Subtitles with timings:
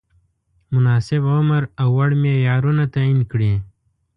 [0.73, 3.53] مناسب عمر او وړ معیارونه تعین کړي.